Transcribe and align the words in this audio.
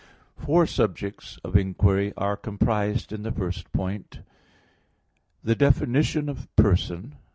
Four 0.35 0.65
subjects 0.65 1.37
of 1.43 1.55
inquiry 1.55 2.11
are 2.17 2.35
comprised 2.35 3.13
in 3.13 3.21
the 3.21 3.31
first 3.31 3.71
point: 3.71 4.15
(1) 4.15 4.23
The 5.43 5.55
definition 5.55 6.27
of 6.27 6.47
"person." 6.55 7.13